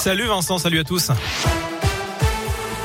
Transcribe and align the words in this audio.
Salut 0.00 0.28
Vincent, 0.28 0.56
salut 0.56 0.78
à 0.78 0.84
tous. 0.84 1.10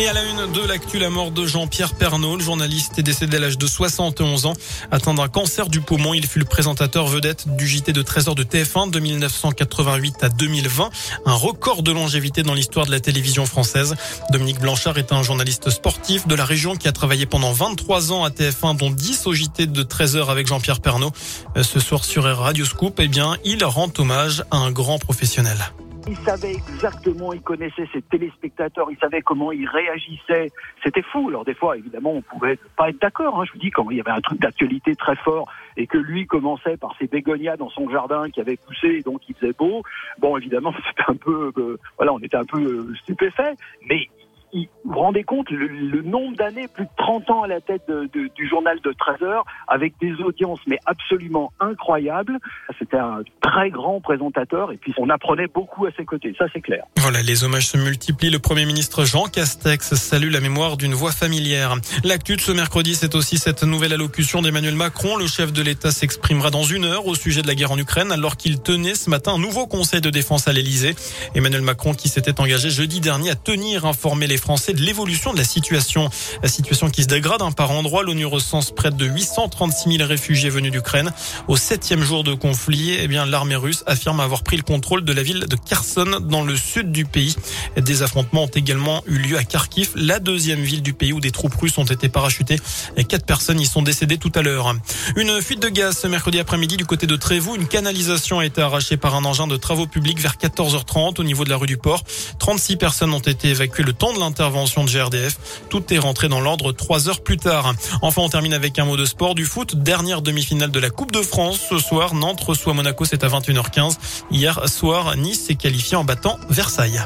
Et 0.00 0.08
à 0.08 0.12
la 0.12 0.24
une 0.24 0.50
de 0.50 0.66
l'actu, 0.66 0.98
la 0.98 1.10
mort 1.10 1.30
de 1.30 1.46
Jean-Pierre 1.46 1.94
Pernaud, 1.94 2.36
le 2.36 2.42
journaliste 2.42 2.98
est 2.98 3.04
décédé 3.04 3.36
à 3.36 3.40
l'âge 3.40 3.56
de 3.56 3.68
71 3.68 4.46
ans. 4.46 4.54
Atteint 4.90 5.14
d'un 5.14 5.28
cancer 5.28 5.68
du 5.68 5.80
poumon, 5.80 6.12
il 6.12 6.26
fut 6.26 6.40
le 6.40 6.44
présentateur 6.44 7.06
vedette 7.06 7.54
du 7.56 7.68
JT 7.68 7.92
de 7.92 8.02
Trésor 8.02 8.34
de 8.34 8.42
TF1 8.42 8.90
de 8.90 8.98
1988 8.98 10.24
à 10.24 10.28
2020. 10.28 10.90
Un 11.24 11.34
record 11.34 11.84
de 11.84 11.92
longévité 11.92 12.42
dans 12.42 12.54
l'histoire 12.54 12.84
de 12.84 12.90
la 12.90 12.98
télévision 12.98 13.46
française. 13.46 13.94
Dominique 14.32 14.58
Blanchard 14.58 14.98
est 14.98 15.12
un 15.12 15.22
journaliste 15.22 15.70
sportif 15.70 16.26
de 16.26 16.34
la 16.34 16.44
région 16.44 16.74
qui 16.74 16.88
a 16.88 16.92
travaillé 16.92 17.26
pendant 17.26 17.52
23 17.52 18.10
ans 18.10 18.24
à 18.24 18.30
TF1, 18.30 18.76
dont 18.76 18.90
10 18.90 19.28
au 19.28 19.34
JT 19.34 19.68
de 19.68 19.82
13 19.84 20.16
heures 20.16 20.30
avec 20.30 20.48
Jean-Pierre 20.48 20.80
Pernaud. 20.80 21.12
Euh, 21.56 21.62
ce 21.62 21.78
soir 21.78 22.04
sur 22.04 22.24
Radio 22.24 22.64
Scoop, 22.64 22.98
eh 22.98 23.06
bien, 23.06 23.36
il 23.44 23.64
rend 23.64 23.92
hommage 23.98 24.42
à 24.50 24.56
un 24.56 24.72
grand 24.72 24.98
professionnel. 24.98 25.58
Il 26.06 26.16
savait 26.18 26.52
exactement, 26.52 27.32
il 27.32 27.40
connaissait 27.40 27.88
ses 27.92 28.02
téléspectateurs, 28.02 28.88
il 28.90 28.98
savait 28.98 29.22
comment 29.22 29.52
ils 29.52 29.66
réagissaient. 29.66 30.50
C'était 30.82 31.02
fou. 31.02 31.28
Alors 31.28 31.46
des 31.46 31.54
fois, 31.54 31.78
évidemment, 31.78 32.12
on 32.12 32.20
pouvait 32.20 32.58
pas 32.76 32.90
être 32.90 33.00
d'accord. 33.00 33.40
Hein. 33.40 33.44
Je 33.46 33.52
vous 33.52 33.58
dis, 33.58 33.70
quand 33.70 33.88
il 33.90 33.96
y 33.96 34.00
avait 34.00 34.10
un 34.10 34.20
truc 34.20 34.38
d'actualité 34.38 34.94
très 34.96 35.16
fort 35.16 35.50
et 35.78 35.86
que 35.86 35.96
lui 35.96 36.26
commençait 36.26 36.76
par 36.76 36.94
ses 36.98 37.06
bégonias 37.06 37.56
dans 37.56 37.70
son 37.70 37.88
jardin 37.88 38.28
qui 38.28 38.40
avait 38.40 38.58
poussé, 38.58 38.88
et 38.88 39.02
donc 39.02 39.22
il 39.28 39.34
faisait 39.34 39.54
beau. 39.54 39.82
Bon, 40.18 40.36
évidemment, 40.36 40.74
c'était 40.88 41.10
un 41.10 41.16
peu, 41.16 41.52
euh, 41.56 41.78
voilà, 41.96 42.12
on 42.12 42.18
était 42.18 42.36
un 42.36 42.44
peu 42.44 42.60
euh, 42.60 42.94
stupéfait, 42.96 43.54
mais 43.88 44.08
vous 44.54 44.92
vous 44.92 44.98
rendez 44.98 45.24
compte 45.24 45.50
le, 45.50 46.02
nombre 46.02 46.36
d'années, 46.36 46.68
plus 46.68 46.84
de 46.84 46.90
30 46.96 47.30
ans 47.30 47.42
à 47.42 47.48
la 47.48 47.60
tête 47.60 47.90
du 48.12 48.48
journal 48.48 48.78
de 48.80 48.92
13 48.92 49.22
heures, 49.22 49.44
avec 49.68 49.94
des 50.00 50.12
audiences 50.22 50.60
mais 50.66 50.78
absolument 50.86 51.52
incroyables. 51.60 52.38
C'était 52.78 52.98
un 52.98 53.22
très 53.40 53.70
grand 53.70 54.00
présentateur 54.00 54.72
et 54.72 54.76
puis 54.76 54.94
on 54.98 55.10
apprenait 55.10 55.48
beaucoup 55.48 55.86
à 55.86 55.90
ses 55.96 56.04
côtés, 56.04 56.34
ça 56.38 56.46
c'est 56.52 56.60
clair. 56.60 56.84
Voilà, 56.98 57.22
les 57.22 57.44
hommages 57.44 57.68
se 57.68 57.76
multiplient. 57.76 58.30
Le 58.30 58.38
Premier 58.38 58.66
ministre 58.66 59.04
Jean 59.04 59.24
Castex 59.24 59.94
salue 59.94 60.30
la 60.30 60.40
mémoire 60.40 60.76
d'une 60.76 60.94
voix 60.94 61.12
familière. 61.12 61.74
L'actu 62.04 62.36
de 62.36 62.40
ce 62.40 62.52
mercredi, 62.52 62.94
c'est 62.94 63.14
aussi 63.14 63.38
cette 63.38 63.64
nouvelle 63.64 63.92
allocution 63.92 64.42
d'Emmanuel 64.42 64.74
Macron. 64.74 65.16
Le 65.16 65.26
chef 65.26 65.52
de 65.52 65.62
l'État 65.62 65.90
s'exprimera 65.90 66.50
dans 66.50 66.62
une 66.62 66.84
heure 66.84 67.06
au 67.06 67.14
sujet 67.14 67.42
de 67.42 67.46
la 67.46 67.54
guerre 67.54 67.72
en 67.72 67.78
Ukraine 67.78 68.12
alors 68.12 68.36
qu'il 68.36 68.60
tenait 68.60 68.94
ce 68.94 69.10
matin 69.10 69.34
un 69.34 69.38
nouveau 69.38 69.66
conseil 69.66 70.00
de 70.00 70.10
défense 70.10 70.46
à 70.46 70.52
l'Elysée. 70.52 70.94
Emmanuel 71.34 71.62
Macron 71.62 71.94
qui 71.94 72.08
s'était 72.08 72.40
engagé 72.40 72.70
jeudi 72.70 73.00
dernier 73.00 73.30
à 73.30 73.34
tenir 73.34 73.86
informer 73.86 74.26
les 74.26 74.38
Français 74.44 74.74
de 74.74 74.82
l'évolution 74.82 75.32
de 75.32 75.38
la 75.38 75.44
situation. 75.44 76.10
La 76.42 76.50
situation 76.50 76.90
qui 76.90 77.02
se 77.02 77.08
dégrade 77.08 77.40
hein, 77.40 77.50
par 77.50 77.70
endroit. 77.70 78.02
L'ONU 78.02 78.26
recense 78.26 78.72
près 78.72 78.90
de 78.90 79.06
836 79.06 79.96
000 79.96 80.06
réfugiés 80.06 80.50
venus 80.50 80.70
d'Ukraine. 80.70 81.14
Au 81.48 81.56
septième 81.56 82.02
jour 82.02 82.24
de 82.24 82.34
conflit, 82.34 82.94
eh 83.00 83.08
bien, 83.08 83.24
l'armée 83.24 83.56
russe 83.56 83.84
affirme 83.86 84.20
avoir 84.20 84.42
pris 84.42 84.58
le 84.58 84.62
contrôle 84.62 85.02
de 85.02 85.14
la 85.14 85.22
ville 85.22 85.46
de 85.48 85.56
Kherson 85.56 86.20
dans 86.20 86.42
le 86.42 86.56
sud 86.56 86.92
du 86.92 87.06
pays. 87.06 87.34
Des 87.78 88.02
affrontements 88.02 88.42
ont 88.42 88.48
également 88.48 89.02
eu 89.06 89.16
lieu 89.16 89.38
à 89.38 89.44
Kharkiv, 89.44 89.92
la 89.94 90.18
deuxième 90.20 90.60
ville 90.60 90.82
du 90.82 90.92
pays 90.92 91.14
où 91.14 91.20
des 91.20 91.30
troupes 91.30 91.54
russes 91.54 91.78
ont 91.78 91.84
été 91.84 92.10
parachutées. 92.10 92.60
Quatre 93.08 93.24
personnes 93.24 93.60
y 93.60 93.64
sont 93.64 93.80
décédées 93.80 94.18
tout 94.18 94.32
à 94.34 94.42
l'heure. 94.42 94.74
Une 95.16 95.40
fuite 95.40 95.60
de 95.60 95.70
gaz 95.70 95.96
ce 95.96 96.06
mercredi 96.06 96.38
après-midi 96.38 96.76
du 96.76 96.84
côté 96.84 97.06
de 97.06 97.16
Trévoux. 97.16 97.56
Une 97.56 97.66
canalisation 97.66 98.40
a 98.40 98.44
été 98.44 98.60
arrachée 98.60 98.98
par 98.98 99.14
un 99.14 99.24
engin 99.24 99.46
de 99.46 99.56
travaux 99.56 99.86
publics 99.86 100.20
vers 100.20 100.34
14h30 100.36 101.18
au 101.18 101.24
niveau 101.24 101.44
de 101.44 101.50
la 101.50 101.56
rue 101.56 101.66
du 101.66 101.78
Port. 101.78 102.04
36 102.40 102.76
personnes 102.76 103.14
ont 103.14 103.20
été 103.20 103.48
évacuées 103.48 103.84
le 103.84 103.94
temps 103.94 104.12
de 104.12 104.18
l'intervention 104.24 104.84
de 104.84 104.90
GRDF. 104.90 105.38
Tout 105.68 105.92
est 105.92 105.98
rentré 105.98 106.28
dans 106.28 106.40
l'ordre 106.40 106.72
trois 106.72 107.08
heures 107.08 107.22
plus 107.22 107.36
tard. 107.36 107.74
Enfin, 108.02 108.22
on 108.22 108.28
termine 108.28 108.54
avec 108.54 108.78
un 108.78 108.84
mot 108.84 108.96
de 108.96 109.04
sport 109.04 109.34
du 109.34 109.44
foot. 109.44 109.76
Dernière 109.76 110.22
demi-finale 110.22 110.70
de 110.70 110.80
la 110.80 110.90
Coupe 110.90 111.12
de 111.12 111.22
France. 111.22 111.60
Ce 111.70 111.78
soir, 111.78 112.14
Nantes 112.14 112.40
reçoit 112.40 112.74
Monaco, 112.74 113.04
c'est 113.04 113.24
à 113.24 113.28
21h15. 113.28 113.96
Hier 114.30 114.68
soir, 114.68 115.16
Nice 115.16 115.46
s'est 115.46 115.54
qualifié 115.54 115.96
en 115.96 116.04
battant 116.04 116.38
Versailles. 116.48 117.02